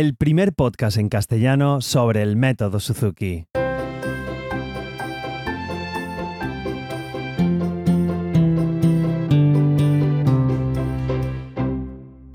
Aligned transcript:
el 0.00 0.16
primer 0.16 0.52
podcast 0.54 0.96
en 0.96 1.08
castellano 1.08 1.80
sobre 1.80 2.20
el 2.22 2.34
método 2.34 2.80
Suzuki. 2.80 3.46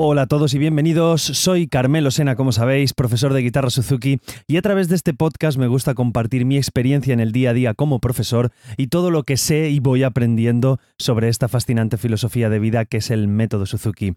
Hola 0.02 0.22
a 0.22 0.28
todos 0.28 0.54
y 0.54 0.58
bienvenidos. 0.58 1.22
Soy 1.22 1.68
Carmelo 1.68 2.12
Sena, 2.12 2.38
como 2.38 2.54
sabéis, 2.54 2.94
profesor 2.94 3.34
de 3.34 3.42
guitarra 3.42 3.70
Suzuki, 3.70 4.22
y 4.48 4.56
a 4.56 4.62
través 4.62 4.88
de 4.88 4.96
este 4.96 5.14
podcast 5.14 5.58
me 5.58 5.68
gusta 5.68 5.96
compartir 5.96 6.46
mi 6.46 6.56
experiencia 6.56 7.14
en 7.14 7.20
el 7.20 7.34
día 7.34 7.50
a 7.50 7.54
día 7.54 7.74
como 7.74 8.00
profesor 8.00 8.54
y 8.78 8.88
todo 8.88 9.12
lo 9.12 9.24
que 9.24 9.36
sé 9.36 9.70
y 9.70 9.82
voy 9.82 10.04
aprendiendo 10.04 10.80
sobre 10.98 11.28
esta 11.28 11.50
fascinante 11.50 11.98
filosofía 11.98 12.50
de 12.50 12.60
vida 12.60 12.86
que 12.86 12.98
es 12.98 13.12
el 13.12 13.28
método 13.28 13.66
Suzuki. 13.66 14.16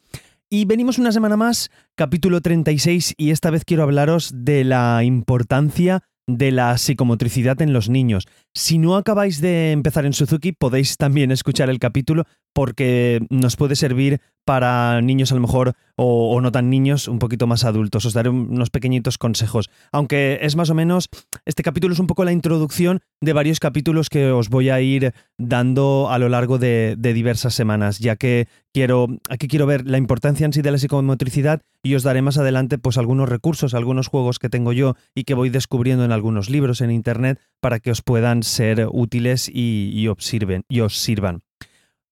Y 0.54 0.66
venimos 0.66 0.98
una 0.98 1.12
semana 1.12 1.38
más, 1.38 1.70
capítulo 1.94 2.42
36, 2.42 3.14
y 3.16 3.30
esta 3.30 3.48
vez 3.48 3.64
quiero 3.64 3.84
hablaros 3.84 4.30
de 4.34 4.64
la 4.64 5.02
importancia 5.02 6.02
de 6.26 6.52
la 6.52 6.76
psicomotricidad 6.76 7.62
en 7.62 7.72
los 7.72 7.88
niños. 7.88 8.26
Si 8.54 8.76
no 8.76 8.96
acabáis 8.96 9.40
de 9.40 9.72
empezar 9.72 10.04
en 10.04 10.12
Suzuki, 10.12 10.52
podéis 10.52 10.98
también 10.98 11.30
escuchar 11.30 11.70
el 11.70 11.78
capítulo 11.78 12.26
porque 12.52 13.20
nos 13.30 13.56
puede 13.56 13.76
servir 13.76 14.20
para 14.44 15.00
niños 15.00 15.30
a 15.32 15.34
lo 15.36 15.40
mejor 15.40 15.74
o, 15.94 16.40
no 16.40 16.50
tan 16.50 16.68
niños, 16.68 17.06
un 17.06 17.20
poquito 17.20 17.46
más 17.46 17.64
adultos. 17.64 18.04
Os 18.06 18.12
daré 18.12 18.28
unos 18.28 18.70
pequeñitos 18.70 19.18
consejos. 19.18 19.70
Aunque 19.92 20.38
es 20.42 20.56
más 20.56 20.68
o 20.70 20.74
menos, 20.74 21.08
este 21.44 21.62
capítulo 21.62 21.94
es 21.94 22.00
un 22.00 22.08
poco 22.08 22.24
la 22.24 22.32
introducción 22.32 23.00
de 23.20 23.32
varios 23.32 23.60
capítulos 23.60 24.08
que 24.08 24.32
os 24.32 24.48
voy 24.48 24.70
a 24.70 24.80
ir 24.80 25.12
dando 25.38 26.08
a 26.10 26.18
lo 26.18 26.28
largo 26.28 26.58
de, 26.58 26.96
diversas 26.98 27.54
semanas, 27.54 28.00
ya 28.00 28.16
que 28.16 28.48
quiero, 28.72 29.06
aquí 29.28 29.46
quiero 29.46 29.66
ver 29.66 29.86
la 29.86 29.98
importancia 29.98 30.44
en 30.44 30.52
sí 30.52 30.62
de 30.62 30.72
la 30.72 30.78
psicomotricidad 30.78 31.62
y 31.82 31.94
os 31.94 32.02
daré 32.02 32.22
más 32.22 32.38
adelante 32.38 32.78
pues 32.78 32.98
algunos 32.98 33.28
recursos, 33.28 33.74
algunos 33.74 34.08
juegos 34.08 34.38
que 34.38 34.48
tengo 34.48 34.72
yo 34.72 34.96
y 35.14 35.24
que 35.24 35.34
voy 35.34 35.50
descubriendo 35.50 36.04
en 36.04 36.10
algunos 36.10 36.50
libros 36.50 36.80
en 36.80 36.90
internet 36.90 37.38
para 37.60 37.78
que 37.78 37.90
os 37.92 38.02
puedan 38.02 38.42
ser 38.42 38.88
útiles 38.90 39.48
y, 39.48 39.92
y 39.94 40.08
os 40.08 40.96
sirvan. 40.96 41.42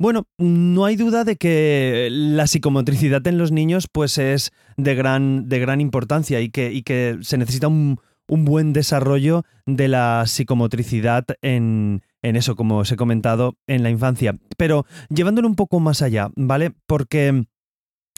Bueno, 0.01 0.27
no 0.39 0.87
hay 0.87 0.97
duda 0.97 1.25
de 1.25 1.37
que 1.37 2.09
la 2.11 2.47
psicomotricidad 2.47 3.27
en 3.27 3.37
los 3.37 3.53
niños 3.53 3.87
pues 3.87 4.17
es 4.17 4.51
de 4.79 4.95
gran, 4.95 5.51
de 5.51 5.59
gran 5.59 5.83
importancia 5.83 6.41
y 6.41 6.49
que, 6.49 6.73
y 6.73 6.85
que 6.85 7.19
se 7.21 7.37
necesita 7.37 7.69
un, 7.69 8.01
buen 8.27 8.73
desarrollo 8.73 9.45
de 9.67 9.89
la 9.89 10.25
psicomotricidad 10.27 11.27
en, 11.43 12.01
eso, 12.23 12.57
como 12.57 12.79
os 12.79 12.91
he 12.91 12.97
comentado, 12.97 13.59
en 13.67 13.83
la 13.83 13.91
infancia. 13.91 14.39
Pero 14.57 14.87
llevándolo 15.11 15.49
un 15.49 15.55
poco 15.55 15.81
más 15.81 16.01
allá, 16.01 16.31
¿vale? 16.35 16.73
Porque 16.87 17.45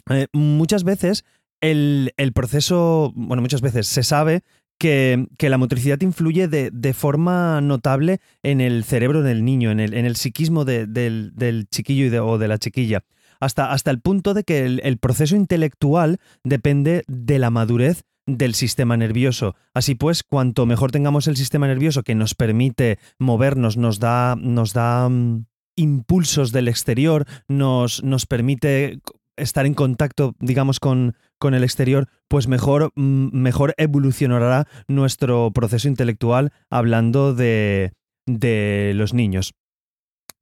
eh, 0.08 0.27
muchas 0.33 0.84
veces 0.84 1.25
el, 1.60 2.12
el, 2.16 2.33
proceso, 2.33 3.12
bueno, 3.16 3.41
muchas 3.41 3.60
veces 3.60 3.88
se 3.88 4.05
sabe 4.05 4.42
que, 4.83 5.48
la 5.48 5.58
motricidad 5.58 6.00
influye 6.00 6.48
de, 6.48 6.92
forma 6.92 7.61
notable 7.61 8.19
en 8.42 8.61
el 8.61 8.83
cerebro 8.83 9.22
del 9.22 9.44
niño, 9.44 9.70
en 9.70 9.78
el, 9.78 10.16
psiquismo 10.16 10.64
del, 10.64 11.66
chiquillo 11.70 12.27
o 12.27 12.36
de 12.36 12.48
la 12.48 12.58
chiquilla, 12.58 13.05
hasta, 13.38 13.70
hasta 13.70 13.92
el 13.92 14.00
punto 14.00 14.34
de 14.34 14.42
que 14.42 14.64
el, 14.64 14.98
proceso 14.98 15.36
intelectual 15.36 16.19
depende 16.42 17.05
de 17.06 17.38
la 17.38 17.50
madurez 17.50 18.03
del 18.27 18.55
sistema 18.55 18.97
nervioso. 18.97 19.55
Así 19.72 19.94
pues, 19.94 20.25
cuanto 20.25 20.66
mejor 20.66 20.91
tengamos 20.91 21.28
el 21.28 21.36
sistema 21.36 21.69
nervioso 21.69 22.03
que 22.03 22.16
nos 22.16 22.34
permite 22.34 22.98
movernos, 23.20 23.77
nos 23.77 24.00
da, 24.00 24.34
nos 24.36 24.72
da 24.72 25.08
mm, 25.08 25.47
impulsos 25.77 26.50
del 26.50 26.66
exterior, 26.66 27.25
nos, 27.47 28.03
nos 28.03 28.27
permite 28.27 28.98
estar 29.36 29.66
en 29.66 29.75
contacto, 29.75 30.34
digamos, 30.41 30.80
con, 30.80 31.14
con 31.38 31.55
el 31.55 31.64
exterior, 31.64 32.08
pues 32.28 32.48
mejor, 32.48 32.92
mm, 32.94 33.28
mejor 33.33 33.75
evolucionará 33.77 34.66
nuestro 34.88 35.50
proceso 35.52 35.88
intelectual 35.88 36.52
hablando 36.70 37.34
de, 37.34 37.93
de 38.26 38.93
los 38.94 39.15
niños. 39.15 39.54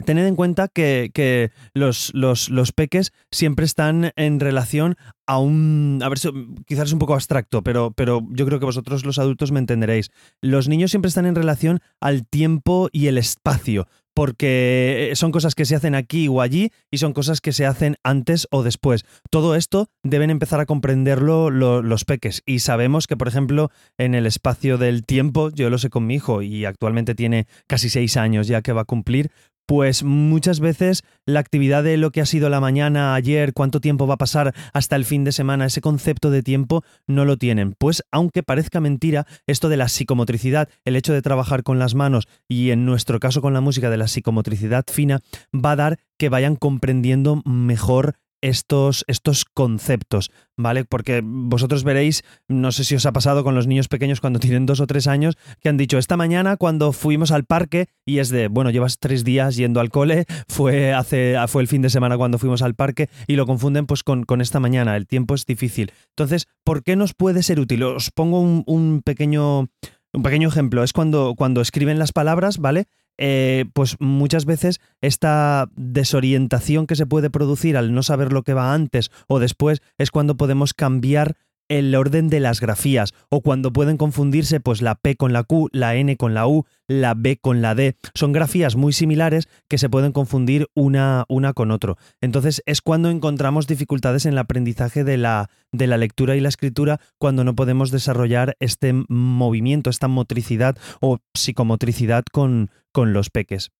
Tened 0.04 0.26
en 0.26 0.36
cuenta 0.36 0.68
que, 0.68 1.50
los, 1.74 2.12
los, 2.14 2.72
peques 2.72 3.12
siempre 3.30 3.64
están 3.64 4.12
en 4.16 4.40
relación 4.40 4.96
a 5.26 5.38
un... 5.38 6.00
A 6.02 6.08
ver, 6.08 6.18
quizás 6.66 6.86
es 6.86 6.92
un 6.92 6.98
poco 6.98 7.14
abstracto, 7.14 7.62
pero, 7.62 7.92
pero 7.92 8.22
yo 8.30 8.46
creo 8.46 8.58
que 8.58 8.64
vosotros 8.64 9.04
los 9.04 9.18
adultos 9.18 9.52
me 9.52 9.58
entenderéis. 9.58 10.10
Los 10.40 10.68
niños 10.68 10.90
siempre 10.90 11.08
están 11.08 11.26
en 11.26 11.34
relación 11.34 11.80
al 12.00 12.26
tiempo 12.26 12.88
y 12.92 13.08
el 13.08 13.18
espacio 13.18 13.88
porque 14.20 15.12
son 15.14 15.32
cosas 15.32 15.54
que 15.54 15.64
se 15.64 15.74
hacen 15.74 15.94
aquí 15.94 16.28
o 16.28 16.42
allí 16.42 16.72
y 16.90 16.98
son 16.98 17.14
cosas 17.14 17.40
que 17.40 17.52
se 17.52 17.64
hacen 17.64 17.96
antes 18.04 18.48
o 18.50 18.62
después. 18.62 19.06
Todo 19.30 19.54
esto 19.54 19.88
deben 20.02 20.28
empezar 20.28 20.60
a 20.60 20.66
comprenderlo 20.66 21.48
los 21.48 22.04
peques 22.04 22.42
y 22.44 22.58
sabemos 22.58 23.06
que, 23.06 23.16
por 23.16 23.28
ejemplo, 23.28 23.70
en 23.96 24.14
el 24.14 24.26
espacio 24.26 24.76
del 24.76 25.06
tiempo, 25.06 25.48
yo 25.48 25.70
lo 25.70 25.78
sé 25.78 25.88
con 25.88 26.06
mi 26.06 26.16
hijo 26.16 26.42
y 26.42 26.66
actualmente 26.66 27.14
tiene 27.14 27.46
casi 27.66 27.88
seis 27.88 28.18
años 28.18 28.46
ya 28.46 28.60
que 28.60 28.74
va 28.74 28.82
a 28.82 28.84
cumplir, 28.84 29.30
pues 29.70 30.02
muchas 30.02 30.58
veces 30.58 31.04
la 31.26 31.38
actividad 31.38 31.84
de 31.84 31.96
lo 31.96 32.10
que 32.10 32.20
ha 32.20 32.26
sido 32.26 32.50
la 32.50 32.58
mañana, 32.58 33.14
ayer, 33.14 33.52
cuánto 33.52 33.80
tiempo 33.80 34.08
va 34.08 34.14
a 34.14 34.18
pasar 34.18 34.52
hasta 34.72 34.96
el 34.96 35.04
fin 35.04 35.22
de 35.22 35.30
semana, 35.30 35.64
ese 35.64 35.80
concepto 35.80 36.32
de 36.32 36.42
tiempo 36.42 36.82
no 37.06 37.24
lo 37.24 37.36
tienen. 37.36 37.76
Pues 37.78 38.02
aunque 38.10 38.42
parezca 38.42 38.80
mentira, 38.80 39.28
esto 39.46 39.68
de 39.68 39.76
la 39.76 39.86
psicomotricidad, 39.88 40.68
el 40.84 40.96
hecho 40.96 41.12
de 41.12 41.22
trabajar 41.22 41.62
con 41.62 41.78
las 41.78 41.94
manos 41.94 42.26
y 42.48 42.70
en 42.70 42.84
nuestro 42.84 43.20
caso 43.20 43.42
con 43.42 43.54
la 43.54 43.60
música 43.60 43.90
de 43.90 43.96
la 43.96 44.08
psicomotricidad 44.08 44.86
fina, 44.90 45.20
va 45.54 45.70
a 45.70 45.76
dar 45.76 45.98
que 46.18 46.30
vayan 46.30 46.56
comprendiendo 46.56 47.40
mejor 47.44 48.16
estos, 48.40 49.04
estos 49.06 49.44
conceptos, 49.44 50.30
¿vale? 50.56 50.84
Porque 50.84 51.22
vosotros 51.24 51.84
veréis, 51.84 52.22
no 52.48 52.72
sé 52.72 52.84
si 52.84 52.94
os 52.94 53.06
ha 53.06 53.12
pasado 53.12 53.44
con 53.44 53.54
los 53.54 53.66
niños 53.66 53.88
pequeños 53.88 54.20
cuando 54.20 54.40
tienen 54.40 54.66
dos 54.66 54.80
o 54.80 54.86
tres 54.86 55.06
años, 55.06 55.36
que 55.60 55.68
han 55.68 55.76
dicho, 55.76 55.98
esta 55.98 56.16
mañana 56.16 56.56
cuando 56.56 56.92
fuimos 56.92 57.30
al 57.30 57.44
parque, 57.44 57.88
y 58.04 58.18
es 58.18 58.30
de, 58.30 58.48
bueno, 58.48 58.70
llevas 58.70 58.98
tres 58.98 59.24
días 59.24 59.56
yendo 59.56 59.80
al 59.80 59.90
cole, 59.90 60.26
fue, 60.48 60.92
hace, 60.92 61.36
fue 61.48 61.62
el 61.62 61.68
fin 61.68 61.82
de 61.82 61.90
semana 61.90 62.16
cuando 62.16 62.38
fuimos 62.38 62.62
al 62.62 62.74
parque, 62.74 63.08
y 63.26 63.36
lo 63.36 63.46
confunden 63.46 63.86
pues 63.86 64.02
con, 64.02 64.24
con 64.24 64.40
esta 64.40 64.60
mañana, 64.60 64.96
el 64.96 65.06
tiempo 65.06 65.34
es 65.34 65.46
difícil. 65.46 65.92
Entonces, 66.10 66.46
¿por 66.64 66.82
qué 66.82 66.96
nos 66.96 67.14
puede 67.14 67.42
ser 67.42 67.60
útil? 67.60 67.82
Os 67.82 68.10
pongo 68.10 68.40
un, 68.40 68.64
un 68.66 69.02
pequeño... 69.04 69.68
Un 70.12 70.24
pequeño 70.24 70.48
ejemplo 70.48 70.82
es 70.82 70.92
cuando, 70.92 71.36
cuando 71.38 71.60
escriben 71.60 72.00
las 72.00 72.10
palabras, 72.10 72.58
¿vale? 72.58 72.88
Eh, 73.22 73.66
pues 73.74 73.96
muchas 74.00 74.46
veces 74.46 74.80
esta 75.02 75.68
desorientación 75.76 76.86
que 76.86 76.96
se 76.96 77.04
puede 77.04 77.28
producir 77.28 77.76
al 77.76 77.92
no 77.92 78.02
saber 78.02 78.32
lo 78.32 78.42
que 78.44 78.54
va 78.54 78.72
antes 78.72 79.10
o 79.28 79.38
después 79.38 79.82
es 79.98 80.10
cuando 80.10 80.38
podemos 80.38 80.72
cambiar 80.72 81.36
el 81.70 81.94
orden 81.94 82.28
de 82.28 82.40
las 82.40 82.60
grafías 82.60 83.14
o 83.30 83.40
cuando 83.40 83.72
pueden 83.72 83.96
confundirse 83.96 84.60
pues 84.60 84.82
la 84.82 84.96
P 84.96 85.16
con 85.16 85.32
la 85.32 85.44
Q, 85.44 85.68
la 85.72 85.94
N 85.94 86.14
con 86.16 86.34
la 86.34 86.46
U, 86.46 86.66
la 86.88 87.14
B 87.14 87.38
con 87.40 87.62
la 87.62 87.74
D. 87.74 87.96
Son 88.14 88.32
grafías 88.32 88.76
muy 88.76 88.92
similares 88.92 89.48
que 89.68 89.78
se 89.78 89.88
pueden 89.88 90.12
confundir 90.12 90.66
una, 90.74 91.24
una 91.28 91.54
con 91.54 91.70
otro. 91.70 91.96
Entonces 92.20 92.62
es 92.66 92.82
cuando 92.82 93.08
encontramos 93.08 93.68
dificultades 93.68 94.26
en 94.26 94.32
el 94.32 94.38
aprendizaje 94.38 95.04
de 95.04 95.16
la, 95.16 95.48
de 95.70 95.86
la 95.86 95.96
lectura 95.96 96.34
y 96.34 96.40
la 96.40 96.48
escritura 96.48 97.00
cuando 97.18 97.44
no 97.44 97.54
podemos 97.54 97.92
desarrollar 97.92 98.56
este 98.58 98.92
movimiento, 99.08 99.88
esta 99.88 100.08
motricidad 100.08 100.76
o 101.00 101.18
psicomotricidad 101.34 102.24
con, 102.32 102.70
con 102.92 103.12
los 103.12 103.30
peques. 103.30 103.70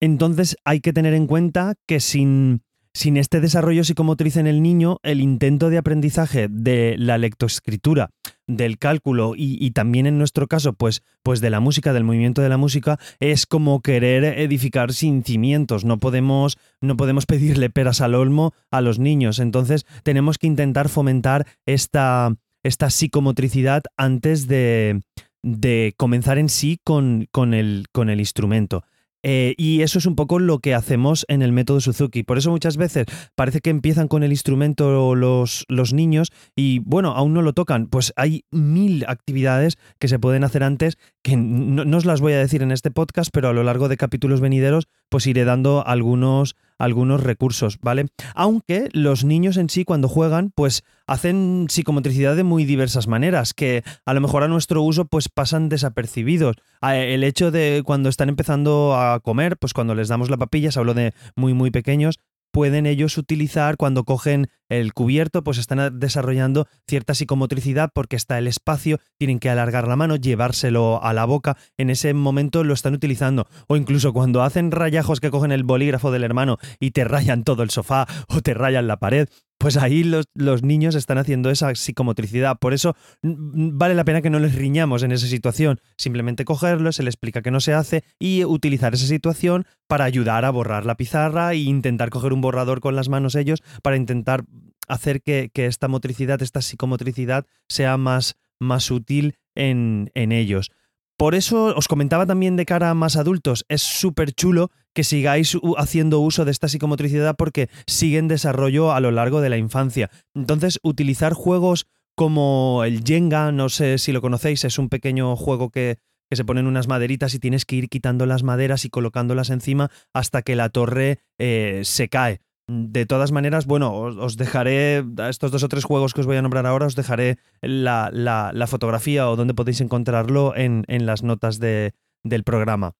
Entonces 0.00 0.56
hay 0.64 0.80
que 0.80 0.92
tener 0.92 1.14
en 1.14 1.28
cuenta 1.28 1.74
que 1.86 2.00
sin 2.00 2.62
sin 2.96 3.18
este 3.18 3.42
desarrollo 3.42 3.84
psicomotriz 3.84 4.38
en 4.38 4.46
el 4.46 4.62
niño, 4.62 5.00
el 5.02 5.20
intento 5.20 5.68
de 5.68 5.76
aprendizaje 5.76 6.48
de 6.50 6.96
la 6.98 7.18
lectoescritura, 7.18 8.08
del 8.46 8.78
cálculo 8.78 9.34
y, 9.36 9.70
también 9.72 10.06
en 10.06 10.16
nuestro 10.16 10.46
caso, 10.46 10.72
pues, 10.72 11.02
pues 11.22 11.42
de 11.42 11.50
la 11.50 11.60
música, 11.60 11.92
del 11.92 12.04
movimiento 12.04 12.40
de 12.40 12.48
la 12.48 12.56
música, 12.56 12.98
es 13.20 13.44
como 13.44 13.82
querer 13.82 14.24
edificar 14.24 14.94
sin 14.94 15.24
cimientos. 15.24 15.84
No 15.84 15.98
podemos, 15.98 16.56
no 16.80 16.96
podemos 16.96 17.26
pedirle 17.26 17.68
peras 17.68 18.00
al 18.00 18.14
olmo 18.14 18.54
a 18.70 18.80
los 18.80 18.98
niños. 18.98 19.40
Entonces 19.40 19.84
tenemos 20.02 20.38
que 20.38 20.46
intentar 20.46 20.88
fomentar 20.88 21.46
esta, 21.66 22.34
esta 22.62 22.88
psicomotricidad 22.88 23.82
antes 23.98 24.48
de, 24.48 25.02
de 25.42 25.92
comenzar 25.98 26.38
en 26.38 26.48
sí 26.48 26.80
con, 26.82 27.28
con, 27.30 27.52
el, 27.52 27.84
con 27.92 28.08
el 28.08 28.20
instrumento. 28.20 28.84
Eh, 29.28 29.56
y 29.58 29.82
eso 29.82 29.98
es 29.98 30.06
un 30.06 30.14
poco 30.14 30.38
lo 30.38 30.60
que 30.60 30.72
hacemos 30.72 31.26
en 31.26 31.42
el 31.42 31.50
método 31.50 31.80
Suzuki. 31.80 32.22
Por 32.22 32.38
eso 32.38 32.52
muchas 32.52 32.76
veces 32.76 33.06
parece 33.34 33.60
que 33.60 33.70
empiezan 33.70 34.06
con 34.06 34.22
el 34.22 34.30
instrumento 34.30 35.16
los, 35.16 35.64
los 35.68 35.92
niños 35.92 36.30
y 36.54 36.78
bueno, 36.78 37.10
aún 37.10 37.34
no 37.34 37.42
lo 37.42 37.52
tocan. 37.52 37.88
Pues 37.88 38.12
hay 38.14 38.44
mil 38.52 39.04
actividades 39.08 39.78
que 39.98 40.06
se 40.06 40.20
pueden 40.20 40.44
hacer 40.44 40.62
antes 40.62 40.96
que 41.24 41.36
no, 41.36 41.96
os 41.96 42.04
las 42.04 42.20
voy 42.20 42.34
a 42.34 42.38
decir 42.38 42.62
en 42.62 42.70
este 42.70 42.92
podcast, 42.92 43.30
pero 43.32 43.48
a 43.48 43.52
lo 43.52 43.64
largo 43.64 43.88
de 43.88 43.96
capítulos 43.96 44.40
venideros 44.40 44.86
pues 45.08 45.26
iré 45.26 45.44
dando 45.44 45.84
algunos, 45.84 46.54
algunos 46.78 47.22
recursos, 47.22 47.78
¿vale? 47.80 48.06
Aunque 48.34 48.88
los 48.92 49.24
niños 49.24 49.56
en 49.56 49.70
sí 49.70 49.84
cuando 49.84 50.08
juegan 50.08 50.52
pues 50.54 50.84
hacen 51.06 51.66
psicomotricidad 51.68 52.36
de 52.36 52.44
muy 52.44 52.64
diversas 52.64 53.06
maneras, 53.06 53.54
que 53.54 53.82
a 54.04 54.14
lo 54.14 54.20
mejor 54.20 54.42
a 54.42 54.48
nuestro 54.48 54.82
uso 54.82 55.04
pues 55.04 55.28
pasan 55.28 55.68
desapercibidos. 55.68 56.56
El 56.82 57.24
hecho 57.24 57.50
de 57.50 57.82
cuando 57.84 58.08
están 58.08 58.28
empezando 58.28 58.96
a 58.96 59.20
comer, 59.20 59.56
pues 59.56 59.72
cuando 59.72 59.94
les 59.94 60.08
damos 60.08 60.30
la 60.30 60.36
papilla, 60.36 60.70
se 60.70 60.78
hablo 60.78 60.94
de 60.94 61.14
muy 61.34 61.54
muy 61.54 61.70
pequeños, 61.70 62.18
pueden 62.56 62.86
ellos 62.86 63.18
utilizar 63.18 63.76
cuando 63.76 64.04
cogen 64.04 64.48
el 64.70 64.94
cubierto, 64.94 65.44
pues 65.44 65.58
están 65.58 65.98
desarrollando 65.98 66.66
cierta 66.88 67.12
psicomotricidad 67.12 67.90
porque 67.94 68.16
está 68.16 68.38
el 68.38 68.46
espacio, 68.46 68.98
tienen 69.18 69.40
que 69.40 69.50
alargar 69.50 69.86
la 69.86 69.94
mano, 69.94 70.16
llevárselo 70.16 71.04
a 71.04 71.12
la 71.12 71.26
boca, 71.26 71.58
en 71.76 71.90
ese 71.90 72.14
momento 72.14 72.64
lo 72.64 72.72
están 72.72 72.94
utilizando. 72.94 73.46
O 73.68 73.76
incluso 73.76 74.14
cuando 74.14 74.42
hacen 74.42 74.70
rayajos 74.70 75.20
que 75.20 75.30
cogen 75.30 75.52
el 75.52 75.64
bolígrafo 75.64 76.10
del 76.10 76.24
hermano 76.24 76.56
y 76.80 76.92
te 76.92 77.04
rayan 77.04 77.44
todo 77.44 77.62
el 77.62 77.68
sofá 77.68 78.06
o 78.28 78.40
te 78.40 78.54
rayan 78.54 78.86
la 78.86 78.96
pared, 78.96 79.28
pues 79.58 79.76
ahí 79.76 80.04
los, 80.04 80.26
los, 80.34 80.62
niños 80.62 80.94
están 80.94 81.18
haciendo 81.18 81.50
esa 81.50 81.74
psicomotricidad. 81.74 82.58
Por 82.58 82.74
eso 82.74 82.94
vale 83.22 83.94
la 83.94 84.04
pena 84.04 84.22
que 84.22 84.30
no 84.30 84.38
les 84.38 84.54
riñamos 84.54 85.02
en 85.02 85.12
esa 85.12 85.26
situación. 85.26 85.80
Simplemente 85.96 86.44
cogerlo, 86.44 86.92
se 86.92 87.02
les 87.02 87.14
explica 87.14 87.42
que 87.42 87.50
no 87.50 87.60
se 87.60 87.72
hace 87.72 88.04
y 88.18 88.44
utilizar 88.44 88.94
esa 88.94 89.06
situación 89.06 89.66
para 89.88 90.04
ayudar 90.04 90.44
a 90.44 90.50
borrar 90.50 90.84
la 90.84 90.96
pizarra 90.96 91.52
e 91.52 91.58
intentar 91.58 92.10
coger 92.10 92.32
un 92.32 92.40
borrador 92.40 92.80
con 92.80 92.96
las 92.96 93.08
manos 93.08 93.34
ellos 93.34 93.62
para 93.82 93.96
intentar 93.96 94.44
hacer 94.88 95.22
que, 95.22 95.50
esta 95.54 95.88
motricidad, 95.88 96.42
esta 96.42 96.62
psicomotricidad 96.62 97.46
sea 97.68 97.96
más, 97.96 98.36
más 98.60 98.90
útil 98.90 99.36
en, 99.54 100.10
en 100.14 100.32
ellos. 100.32 100.70
Por 101.16 101.34
eso 101.34 101.74
os 101.76 101.88
comentaba 101.88 102.26
también 102.26 102.56
de 102.56 102.66
cara 102.66 102.90
a 102.90 102.94
más 102.94 103.16
adultos, 103.16 103.64
es 103.68 103.82
súper 103.82 104.32
chulo 104.32 104.70
que 104.94 105.04
sigáis 105.04 105.56
haciendo 105.76 106.20
uso 106.20 106.44
de 106.44 106.50
esta 106.50 106.68
psicomotricidad 106.68 107.36
porque 107.36 107.68
sigue 107.86 108.18
en 108.18 108.28
desarrollo 108.28 108.92
a 108.92 109.00
lo 109.00 109.10
largo 109.10 109.40
de 109.40 109.50
la 109.50 109.56
infancia. 109.56 110.10
Entonces, 110.34 110.78
utilizar 110.82 111.32
juegos 111.34 111.86
como 112.16 112.82
el 112.84 113.04
Jenga, 113.04 113.52
no 113.52 113.68
sé 113.68 113.98
si 113.98 114.12
lo 114.12 114.22
conocéis, 114.22 114.64
es 114.64 114.78
un 114.78 114.88
pequeño 114.88 115.36
juego 115.36 115.70
que, 115.70 115.98
se 116.30 116.44
ponen 116.44 116.66
unas 116.66 116.88
maderitas 116.88 117.34
y 117.34 117.38
tienes 117.38 117.64
que 117.64 117.76
ir 117.76 117.88
quitando 117.88 118.26
las 118.26 118.42
maderas 118.42 118.84
y 118.84 118.90
colocándolas 118.90 119.50
encima 119.50 119.92
hasta 120.12 120.42
que 120.42 120.56
la 120.56 120.70
torre 120.70 121.20
eh, 121.38 121.82
se 121.84 122.08
cae. 122.08 122.40
De 122.68 123.06
todas 123.06 123.30
maneras, 123.30 123.66
bueno, 123.66 123.94
os, 123.94 124.36
dejaré, 124.36 125.04
estos 125.28 125.52
dos 125.52 125.62
o 125.62 125.68
tres 125.68 125.84
juegos 125.84 126.14
que 126.14 126.20
os 126.20 126.26
voy 126.26 126.36
a 126.36 126.42
nombrar 126.42 126.66
ahora, 126.66 126.86
os 126.86 126.96
dejaré 126.96 127.38
la, 127.62 128.10
la, 128.12 128.66
fotografía 128.66 129.30
o 129.30 129.36
donde 129.36 129.54
podéis 129.54 129.80
encontrarlo 129.80 130.56
en, 130.56 130.84
en 130.88 131.06
las 131.06 131.22
notas 131.22 131.60
de, 131.60 131.94
del 132.24 132.42
programa. 132.42 132.94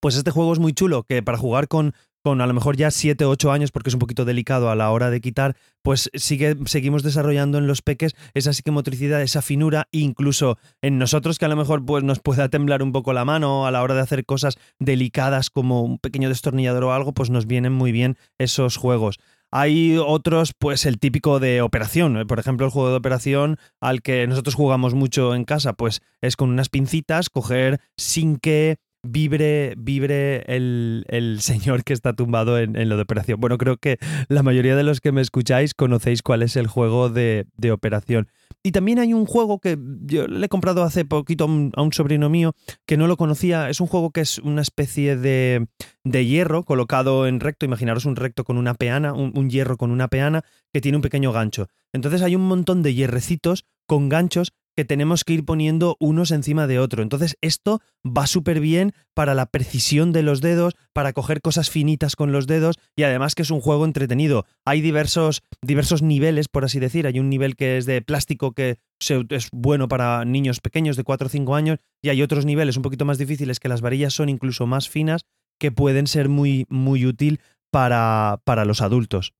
Pues 0.00 0.16
este 0.16 0.32
juego 0.32 0.52
es 0.52 0.58
muy 0.58 0.72
chulo, 0.72 1.04
que 1.04 1.22
para 1.22 1.38
jugar 1.38 1.68
con, 1.68 1.94
con 2.22 2.40
a 2.40 2.46
lo 2.46 2.54
mejor 2.54 2.76
ya 2.76 2.90
7 2.90 3.24
o 3.24 3.30
8 3.30 3.52
años, 3.52 3.70
porque 3.72 3.90
es 3.90 3.94
un 3.94 4.00
poquito 4.00 4.24
delicado 4.24 4.70
a 4.70 4.76
la 4.76 4.90
hora 4.90 5.10
de 5.10 5.20
quitar, 5.20 5.56
pues 5.82 6.10
sigue, 6.14 6.56
seguimos 6.66 7.02
desarrollando 7.02 7.58
en 7.58 7.66
los 7.66 7.82
peques 7.82 8.14
esa 8.34 8.52
psicomotricidad, 8.52 9.22
esa 9.22 9.42
finura, 9.42 9.88
incluso 9.92 10.58
en 10.82 10.98
nosotros 10.98 11.38
que 11.38 11.44
a 11.44 11.48
lo 11.48 11.56
mejor 11.56 11.84
pues, 11.84 12.04
nos 12.04 12.20
pueda 12.20 12.48
temblar 12.48 12.82
un 12.82 12.92
poco 12.92 13.12
la 13.12 13.24
mano 13.24 13.66
a 13.66 13.70
la 13.70 13.82
hora 13.82 13.94
de 13.94 14.00
hacer 14.00 14.24
cosas 14.24 14.58
delicadas 14.78 15.50
como 15.50 15.82
un 15.82 15.98
pequeño 15.98 16.28
destornillador 16.28 16.84
o 16.84 16.92
algo, 16.92 17.12
pues 17.12 17.30
nos 17.30 17.46
vienen 17.46 17.72
muy 17.72 17.92
bien 17.92 18.16
esos 18.38 18.76
juegos. 18.76 19.18
Hay 19.50 19.96
otros, 19.96 20.52
pues 20.58 20.84
el 20.84 20.98
típico 20.98 21.40
de 21.40 21.62
operación. 21.62 22.26
Por 22.26 22.38
ejemplo, 22.38 22.66
el 22.66 22.72
juego 22.72 22.90
de 22.90 22.96
operación 22.96 23.56
al 23.80 24.02
que 24.02 24.26
nosotros 24.26 24.54
jugamos 24.54 24.92
mucho 24.92 25.34
en 25.34 25.44
casa, 25.44 25.72
pues 25.72 26.02
es 26.20 26.36
con 26.36 26.50
unas 26.50 26.68
pincitas, 26.68 27.30
coger 27.30 27.80
sin 27.96 28.36
que 28.36 28.76
vibre, 29.02 29.74
vibre 29.76 30.42
el, 30.46 31.04
el, 31.08 31.40
señor 31.40 31.84
que 31.84 31.92
está 31.92 32.12
tumbado 32.12 32.58
en, 32.58 32.76
en, 32.76 32.88
lo 32.88 32.96
de 32.96 33.02
operación. 33.02 33.40
Bueno, 33.40 33.58
creo 33.58 33.76
que 33.76 33.98
la 34.28 34.42
mayoría 34.42 34.76
de 34.76 34.82
los 34.82 35.00
que 35.00 35.12
me 35.12 35.20
escucháis 35.20 35.74
conocéis 35.74 36.22
cuál 36.22 36.42
es 36.42 36.56
el 36.56 36.66
juego 36.66 37.08
de, 37.08 37.46
de 37.56 37.72
operación. 37.72 38.28
Y 38.62 38.72
también 38.72 38.98
hay 38.98 39.14
un 39.14 39.24
juego 39.24 39.60
que 39.60 39.78
yo 40.02 40.26
le 40.26 40.46
he 40.46 40.48
comprado 40.48 40.82
hace 40.82 41.04
poquito 41.04 41.44
a 41.44 41.82
un, 41.82 41.92
sobrino 41.92 42.28
mío 42.28 42.54
que 42.86 42.96
no 42.96 43.06
lo 43.06 43.16
conocía. 43.16 43.70
Es 43.70 43.80
un 43.80 43.86
juego 43.86 44.10
que 44.10 44.20
es 44.20 44.38
una 44.38 44.62
especie 44.62 45.16
de, 45.16 45.68
de 46.04 46.26
hierro 46.26 46.64
colocado 46.64 47.26
en 47.26 47.40
recto. 47.40 47.66
Imaginaros 47.66 48.04
un 48.04 48.16
recto 48.16 48.44
con 48.44 48.58
una 48.58 48.74
peana, 48.74 49.12
un, 49.12 49.32
un 49.36 49.48
hierro 49.48 49.76
con 49.76 49.90
una 49.90 50.08
peana 50.08 50.44
que 50.72 50.80
tiene 50.80 50.96
un 50.96 51.02
pequeño 51.02 51.32
gancho. 51.32 51.68
Entonces 51.92 52.20
hay 52.22 52.34
un 52.34 52.46
montón 52.46 52.82
de 52.82 52.94
hierrecitos 52.94 53.64
con 53.86 54.08
ganchos 54.08 54.52
que 54.78 54.84
tenemos 54.84 55.24
que 55.24 55.32
ir 55.32 55.44
poniendo 55.44 55.96
unos 55.98 56.30
encima 56.30 56.68
de 56.68 56.78
otro. 56.78 57.02
Entonces 57.02 57.36
esto 57.40 57.80
va 58.06 58.28
súper 58.28 58.60
bien 58.60 58.92
para 59.12 59.34
la 59.34 59.46
precisión 59.46 60.12
de 60.12 60.22
los 60.22 60.40
dedos, 60.40 60.76
para 60.92 61.12
coger 61.12 61.40
cosas 61.40 61.68
finitas 61.68 62.14
con 62.14 62.30
los 62.30 62.46
dedos 62.46 62.76
y 62.94 63.02
además 63.02 63.34
que 63.34 63.42
es 63.42 63.50
un 63.50 63.60
juego 63.60 63.84
entretenido. 63.84 64.46
Hay 64.64 64.80
diversos, 64.80 65.42
diversos 65.62 66.02
niveles, 66.02 66.46
por 66.46 66.64
así 66.64 66.78
decir. 66.78 67.08
Hay 67.08 67.18
un 67.18 67.28
nivel 67.28 67.56
que 67.56 67.76
es 67.76 67.86
de 67.86 68.02
plástico 68.02 68.52
que 68.52 68.78
es 69.00 69.48
bueno 69.50 69.88
para 69.88 70.24
niños 70.24 70.60
pequeños 70.60 70.96
de 70.96 71.02
4 71.02 71.26
o 71.26 71.28
5 71.28 71.56
años 71.56 71.80
y 72.00 72.10
hay 72.10 72.22
otros 72.22 72.46
niveles 72.46 72.76
un 72.76 72.84
poquito 72.84 73.04
más 73.04 73.18
difíciles 73.18 73.58
que 73.58 73.68
las 73.68 73.80
varillas 73.80 74.14
son 74.14 74.28
incluso 74.28 74.68
más 74.68 74.88
finas 74.88 75.22
que 75.58 75.72
pueden 75.72 76.06
ser 76.06 76.28
muy, 76.28 76.66
muy 76.68 77.04
útil 77.04 77.40
para, 77.72 78.42
para 78.44 78.64
los 78.64 78.80
adultos. 78.80 79.32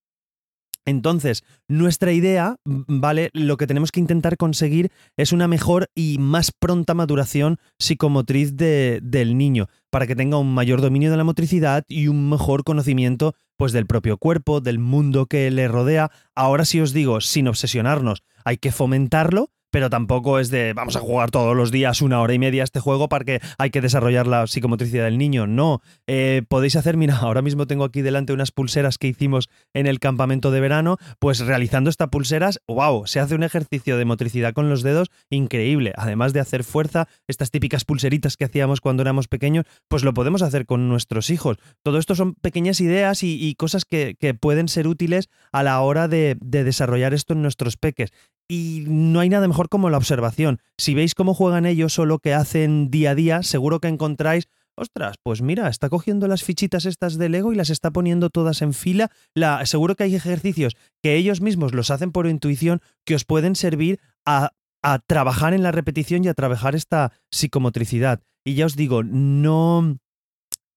Entonces, 0.88 1.44
nuestra 1.68 2.12
idea, 2.12 2.56
¿vale? 2.64 3.28
Lo 3.34 3.58
que 3.58 3.66
tenemos 3.66 3.92
que 3.92 4.00
intentar 4.00 4.38
conseguir 4.38 4.90
es 5.18 5.32
una 5.32 5.46
mejor 5.46 5.90
y 5.94 6.16
más 6.18 6.50
pronta 6.50 6.94
maduración 6.94 7.58
psicomotriz 7.78 8.56
del 8.56 9.36
niño, 9.36 9.66
para 9.90 10.06
que 10.06 10.16
tenga 10.16 10.38
un 10.38 10.54
mayor 10.54 10.80
dominio 10.80 11.10
de 11.10 11.18
la 11.18 11.24
motricidad 11.24 11.84
y 11.88 12.08
un 12.08 12.30
mejor 12.30 12.64
conocimiento 12.64 13.34
pues 13.58 13.72
del 13.72 13.86
propio 13.86 14.16
cuerpo, 14.16 14.60
del 14.60 14.78
mundo 14.78 15.26
que 15.26 15.50
le 15.50 15.68
rodea. 15.68 16.10
Ahora 16.34 16.64
sí 16.64 16.80
os 16.80 16.92
digo, 16.92 17.20
sin 17.20 17.48
obsesionarnos, 17.48 18.22
hay 18.44 18.56
que 18.56 18.72
fomentarlo, 18.72 19.50
pero 19.70 19.90
tampoco 19.90 20.38
es 20.38 20.50
de 20.50 20.72
vamos 20.72 20.96
a 20.96 21.00
jugar 21.00 21.30
todos 21.30 21.56
los 21.56 21.70
días 21.70 22.02
una 22.02 22.20
hora 22.20 22.34
y 22.34 22.38
media 22.38 22.64
este 22.64 22.80
juego 22.80 23.08
porque 23.08 23.40
hay 23.58 23.70
que 23.70 23.80
desarrollar 23.80 24.26
la 24.26 24.46
psicomotricidad 24.46 25.04
del 25.04 25.18
niño. 25.18 25.46
No, 25.46 25.80
eh, 26.06 26.42
podéis 26.48 26.76
hacer, 26.76 26.96
mira, 26.96 27.16
ahora 27.20 27.42
mismo 27.42 27.66
tengo 27.66 27.84
aquí 27.84 28.02
delante 28.02 28.32
unas 28.32 28.50
pulseras 28.50 28.98
que 28.98 29.08
hicimos 29.08 29.48
en 29.74 29.86
el 29.86 30.00
campamento 30.00 30.50
de 30.50 30.60
verano, 30.60 30.98
pues 31.18 31.40
realizando 31.40 31.90
estas 31.90 32.08
pulseras, 32.08 32.60
wow, 32.66 33.06
se 33.06 33.20
hace 33.20 33.34
un 33.34 33.42
ejercicio 33.42 33.96
de 33.96 34.04
motricidad 34.04 34.52
con 34.52 34.68
los 34.68 34.82
dedos 34.82 35.10
increíble. 35.30 35.92
Además 35.96 36.32
de 36.32 36.40
hacer 36.40 36.64
fuerza, 36.64 37.08
estas 37.26 37.50
típicas 37.50 37.84
pulseritas 37.84 38.36
que 38.36 38.44
hacíamos 38.44 38.80
cuando 38.80 39.02
éramos 39.02 39.28
pequeños, 39.28 39.64
pues 39.88 40.04
lo 40.04 40.14
podemos 40.14 40.42
hacer 40.42 40.66
con 40.66 40.88
nuestros 40.88 41.30
hijos. 41.30 41.58
Todo 41.82 41.98
esto 41.98 42.14
son 42.14 42.34
pequeñas 42.34 42.80
ideas 42.80 43.22
y, 43.22 43.54
cosas 43.56 43.84
que, 43.84 44.16
pueden 44.40 44.68
ser 44.68 44.86
útiles 44.86 45.28
a 45.52 45.62
la 45.62 45.80
hora 45.80 46.06
de, 46.06 46.36
de 46.40 46.62
desarrollar 46.64 47.14
esto 47.14 47.32
en 47.32 47.42
nuestros 47.42 47.76
peques. 47.76 48.12
Y 48.48 48.84
no 48.88 49.20
hay 49.20 49.28
nada 49.28 49.46
mejor 49.46 49.68
como 49.68 49.90
la 49.90 49.98
observación. 49.98 50.60
Si 50.78 50.94
veis 50.94 51.14
cómo 51.14 51.34
juegan 51.34 51.66
ellos 51.66 51.98
o 51.98 52.06
lo 52.06 52.18
que 52.18 52.32
hacen 52.32 52.90
día 52.90 53.10
a 53.10 53.14
día, 53.14 53.42
seguro 53.42 53.80
que 53.80 53.88
encontráis 53.88 54.48
ostras, 54.78 55.16
pues 55.22 55.42
mira, 55.42 55.68
está 55.68 55.88
cogiendo 55.88 56.28
las 56.28 56.42
fichitas 56.42 56.86
estas 56.86 57.18
de 57.18 57.28
Lego 57.28 57.52
y 57.52 57.56
las 57.56 57.70
está 57.70 57.90
poniendo 57.90 58.30
todas 58.30 58.62
en 58.62 58.72
fila. 58.72 59.10
La, 59.34 59.66
seguro 59.66 59.96
que 59.96 60.04
hay 60.04 60.14
ejercicios 60.14 60.76
que 61.02 61.16
ellos 61.16 61.40
mismos 61.40 61.74
los 61.74 61.90
hacen 61.90 62.12
por 62.12 62.26
intuición 62.26 62.80
que 63.04 63.14
os 63.14 63.24
pueden 63.24 63.56
servir 63.56 64.00
a, 64.24 64.52
a 64.82 65.00
trabajar 65.00 65.52
en 65.52 65.62
la 65.62 65.72
repetición 65.72 66.24
y 66.24 66.28
a 66.28 66.34
trabajar 66.34 66.74
esta 66.74 67.12
psicomotricidad. 67.30 68.22
Y 68.44 68.54
ya 68.54 68.66
os 68.66 68.76
digo, 68.76 69.02
no, 69.02 69.98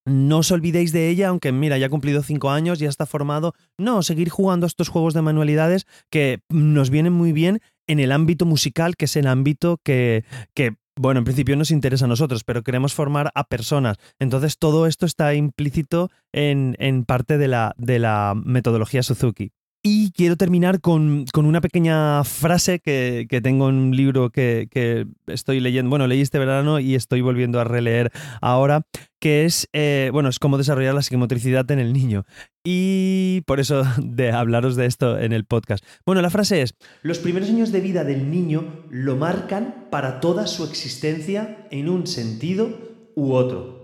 no 0.06 0.40
os 0.40 0.52
olvidéis 0.52 0.92
de 0.92 1.10
ella, 1.10 1.30
aunque 1.30 1.52
mira, 1.52 1.78
ya 1.78 1.88
ha 1.88 1.90
cumplido 1.90 2.24
cinco 2.24 2.50
años, 2.50 2.80
ya 2.80 2.90
está 2.90 3.06
formado. 3.06 3.54
No, 3.78 4.02
seguir 4.04 4.30
jugando 4.30 4.66
estos 4.66 4.90
juegos 4.90 5.14
de 5.14 5.22
manualidades 5.22 5.86
que 6.10 6.42
nos 6.50 6.90
vienen 6.90 7.14
muy 7.14 7.32
bien 7.32 7.60
en 7.88 8.00
el 8.00 8.12
ámbito 8.12 8.46
musical, 8.46 8.96
que 8.96 9.06
es 9.06 9.16
el 9.16 9.28
ámbito 9.28 9.80
que, 9.84 10.24
que 10.54 10.76
bueno, 10.96 11.20
en 11.20 11.26
principio 11.26 11.56
nos 11.56 11.72
interesa 11.72 12.06
a 12.06 12.08
nosotros, 12.08 12.44
pero 12.44 12.64
queremos 12.64 12.94
formar 12.94 13.32
a 13.36 13.44
personas. 13.46 13.98
Entonces 14.20 14.58
todo 14.58 14.88
esto 14.88 15.06
está 15.06 15.34
implícito 15.34 16.10
en, 16.32 16.76
en 16.80 17.06
parte 17.06 17.38
de 17.38 17.48
la, 17.48 17.74
de 17.78 18.00
la 18.00 18.34
metodología 18.36 19.04
Suzuki. 19.04 19.52
Y 19.84 20.12
quiero 20.12 20.36
terminar 20.36 20.80
con, 20.80 21.26
una 21.34 21.60
pequeña 21.60 22.24
frase 22.24 22.80
que, 22.80 23.26
tengo 23.42 23.68
en 23.68 23.76
un 23.76 23.96
libro 23.96 24.30
que, 24.30 25.08
estoy 25.26 25.60
leyendo, 25.60 25.90
bueno, 25.90 26.06
leí 26.06 26.22
este 26.22 26.38
verano 26.38 26.80
y 26.80 26.94
estoy 26.94 27.22
volviendo 27.22 27.60
a 27.60 27.64
releer 27.64 28.12
ahora, 28.42 28.84
que 29.20 29.46
es, 29.46 29.68
eh, 29.74 30.12
bueno, 30.14 30.30
es 30.30 30.38
cómo 30.38 30.60
desarrollar 30.60 30.94
la 30.94 31.02
psicomotricidad 31.02 31.70
en 31.72 31.80
el 31.80 31.94
niño. 31.94 32.26
Y 32.64 33.42
por 33.48 33.60
eso 33.60 33.84
de 33.98 34.32
hablaros 34.32 34.76
de 34.76 34.86
esto 34.86 35.18
en 35.18 35.34
el 35.34 35.46
podcast. 35.46 35.84
Bueno, 36.06 36.22
la 36.22 36.30
frase 36.30 36.62
es, 36.62 36.76
los 37.02 37.18
primeros 37.18 37.50
años 37.50 37.72
de 37.72 37.82
vida 37.82 38.04
del 38.04 38.30
niño 38.30 38.86
lo 38.92 39.16
marcan 39.16 39.88
para 39.90 40.20
toda 40.20 40.46
su 40.46 40.64
existencia 40.64 41.68
en 41.72 41.90
un 41.90 42.06
sentido 42.06 42.70
u 43.16 43.34
otro. 43.34 43.81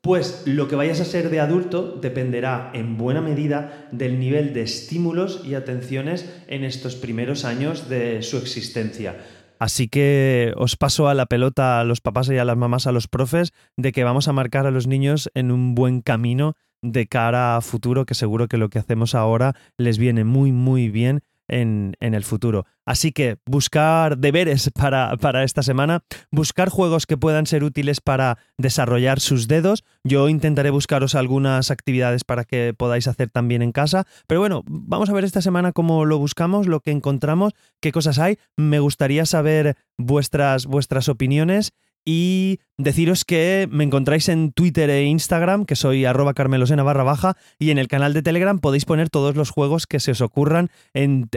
Pues 0.00 0.44
lo 0.46 0.68
que 0.68 0.76
vayas 0.76 1.00
a 1.00 1.04
ser 1.04 1.30
de 1.30 1.40
adulto 1.40 1.98
dependerá 2.00 2.70
en 2.72 2.96
buena 2.96 3.20
medida 3.20 3.88
del 3.90 4.20
nivel 4.20 4.54
de 4.54 4.62
estímulos 4.62 5.42
y 5.44 5.54
atenciones 5.54 6.42
en 6.46 6.64
estos 6.64 6.94
primeros 6.94 7.44
años 7.44 7.88
de 7.88 8.22
su 8.22 8.36
existencia. 8.36 9.16
Así 9.58 9.88
que 9.88 10.52
os 10.56 10.76
paso 10.76 11.08
a 11.08 11.14
la 11.14 11.26
pelota 11.26 11.80
a 11.80 11.84
los 11.84 12.00
papás 12.00 12.28
y 12.30 12.38
a 12.38 12.44
las 12.44 12.56
mamás, 12.56 12.86
a 12.86 12.92
los 12.92 13.08
profes, 13.08 13.52
de 13.76 13.90
que 13.90 14.04
vamos 14.04 14.28
a 14.28 14.32
marcar 14.32 14.66
a 14.66 14.70
los 14.70 14.86
niños 14.86 15.30
en 15.34 15.50
un 15.50 15.74
buen 15.74 16.00
camino 16.00 16.54
de 16.80 17.08
cara 17.08 17.56
a 17.56 17.60
futuro, 17.60 18.06
que 18.06 18.14
seguro 18.14 18.46
que 18.46 18.56
lo 18.56 18.68
que 18.68 18.78
hacemos 18.78 19.16
ahora 19.16 19.54
les 19.76 19.98
viene 19.98 20.22
muy, 20.22 20.52
muy 20.52 20.90
bien 20.90 21.22
en, 21.48 21.96
el 22.00 22.24
futuro. 22.24 22.66
Así 22.84 23.12
que 23.12 23.38
buscar 23.46 24.18
deberes 24.18 24.70
para, 24.74 25.16
para, 25.16 25.44
esta 25.44 25.62
semana, 25.62 26.02
buscar 26.30 26.68
juegos 26.68 27.06
que 27.06 27.16
puedan 27.16 27.46
ser 27.46 27.64
útiles 27.64 28.00
para 28.00 28.38
desarrollar 28.56 29.20
sus 29.20 29.48
dedos. 29.48 29.84
Yo 30.04 30.28
intentaré 30.28 30.70
buscaros 30.70 31.14
algunas 31.14 31.70
actividades 31.70 32.24
para 32.24 32.44
que 32.44 32.74
podáis 32.76 33.08
hacer 33.08 33.30
también 33.30 33.62
en 33.62 33.72
casa. 33.72 34.06
Pero 34.26 34.40
bueno, 34.40 34.62
vamos 34.66 35.10
a 35.10 35.12
ver 35.12 35.24
esta 35.24 35.42
semana 35.42 35.72
cómo 35.72 36.04
lo 36.04 36.18
buscamos, 36.18 36.66
lo 36.66 36.80
que 36.80 36.90
encontramos, 36.90 37.54
qué 37.80 37.92
cosas 37.92 38.18
hay. 38.18 38.38
Me 38.56 38.80
gustaría 38.80 39.26
saber 39.26 39.76
vuestras, 39.96 40.66
vuestras 40.66 41.08
opiniones 41.08 41.72
y 42.04 42.60
deciros 42.76 43.24
que 43.24 43.68
me 43.70 43.84
encontráis 43.84 44.28
en 44.28 44.52
Twitter 44.52 44.88
e 44.90 45.04
Instagram, 45.04 45.64
que 45.64 45.76
soy 45.76 46.04
arroba 46.04 46.34
carmelosena 46.34 46.82
barra 46.82 47.02
baja, 47.02 47.36
y 47.58 47.70
en 47.70 47.78
el 47.78 47.88
canal 47.88 48.14
de 48.14 48.22
Telegram 48.22 48.58
podéis 48.58 48.84
poner 48.84 49.10
todos 49.10 49.36
los 49.36 49.50
juegos 49.50 49.86
que 49.86 50.00
se 50.00 50.12
os 50.12 50.20
ocurran 50.20 50.70
en, 50.94 51.28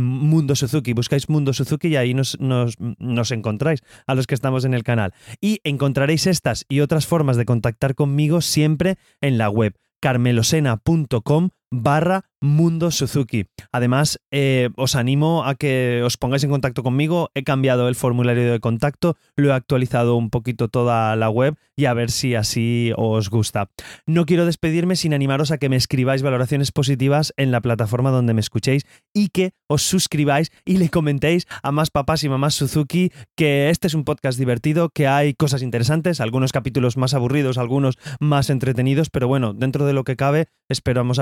Mundo 0.00 0.56
Suzuki. 0.56 0.92
Buscáis 0.92 1.28
Mundo 1.28 1.52
Suzuki 1.52 1.88
y 1.88 1.96
ahí 1.96 2.14
nos, 2.14 2.38
nos 2.40 3.30
encontráis 3.30 3.80
a 4.06 4.14
los 4.14 4.26
que 4.26 4.34
estamos 4.34 4.64
en 4.64 4.74
el 4.74 4.84
canal. 4.84 5.12
Y 5.40 5.60
encontraréis 5.64 6.26
estas 6.26 6.64
y 6.68 6.80
otras 6.80 7.06
formas 7.06 7.36
de 7.36 7.44
contactar 7.44 7.94
conmigo 7.94 8.40
siempre 8.40 8.96
en 9.20 9.38
la 9.38 9.50
web 9.50 9.74
carmelosena.com 10.00 11.50
barra 11.70 12.24
Mundo 12.40 12.90
Suzuki. 12.90 13.46
Además, 13.72 14.20
eh, 14.30 14.70
os 14.76 14.94
animo 14.94 15.44
a 15.44 15.54
que 15.56 16.02
os 16.04 16.16
pongáis 16.16 16.44
en 16.44 16.50
contacto 16.50 16.82
conmigo. 16.82 17.30
He 17.34 17.42
cambiado 17.42 17.88
el 17.88 17.96
formulario 17.96 18.52
de 18.52 18.60
contacto, 18.60 19.16
lo 19.36 19.48
he 19.48 19.52
actualizado 19.52 20.16
un 20.16 20.30
poquito 20.30 20.68
toda 20.68 21.16
la 21.16 21.30
web 21.30 21.56
y 21.76 21.86
a 21.86 21.94
ver 21.94 22.10
si 22.10 22.34
así 22.34 22.92
os 22.96 23.30
gusta. 23.30 23.70
No 24.06 24.24
quiero 24.24 24.46
despedirme 24.46 24.96
sin 24.96 25.14
animaros 25.14 25.50
a 25.50 25.58
que 25.58 25.68
me 25.68 25.76
escribáis 25.76 26.22
valoraciones 26.22 26.70
positivas 26.70 27.32
en 27.36 27.50
la 27.50 27.60
plataforma 27.60 28.10
donde 28.10 28.34
me 28.34 28.40
escuchéis 28.40 28.84
y 29.12 29.28
que 29.28 29.52
os 29.66 29.82
suscribáis 29.82 30.50
y 30.64 30.78
le 30.78 30.90
comentéis 30.90 31.46
a 31.62 31.72
más 31.72 31.90
papás 31.90 32.22
y 32.24 32.28
mamás 32.28 32.54
Suzuki 32.54 33.10
que 33.36 33.70
este 33.70 33.88
es 33.88 33.94
un 33.94 34.04
podcast 34.04 34.38
divertido, 34.38 34.90
que 34.90 35.06
hay 35.06 35.34
cosas 35.34 35.62
interesantes, 35.62 36.20
algunos 36.20 36.52
capítulos 36.52 36.96
más 36.96 37.14
aburridos, 37.14 37.58
algunos 37.58 37.98
más 38.20 38.50
entretenidos, 38.50 39.10
pero 39.10 39.28
bueno, 39.28 39.54
dentro 39.54 39.86
de 39.86 39.92
lo 39.92 40.04
que 40.04 40.16
cabe, 40.16 40.46
esperamos 40.68 41.18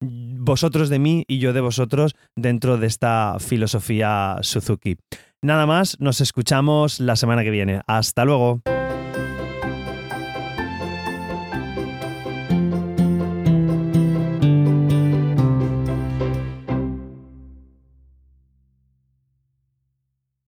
vosotros 0.00 0.88
de 0.88 0.98
mí 0.98 1.24
y 1.28 1.38
yo 1.38 1.52
de 1.52 1.60
vosotros 1.60 2.14
dentro 2.36 2.78
de 2.78 2.86
esta 2.86 3.36
filosofía 3.38 4.36
Suzuki. 4.42 4.96
Nada 5.42 5.66
más, 5.66 5.98
nos 6.00 6.20
escuchamos 6.20 7.00
la 7.00 7.16
semana 7.16 7.42
que 7.42 7.50
viene. 7.50 7.80
Hasta 7.86 8.24
luego. 8.24 8.62